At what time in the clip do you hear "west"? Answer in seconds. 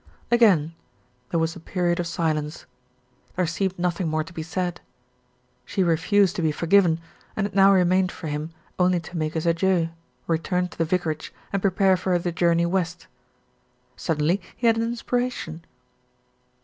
12.65-13.05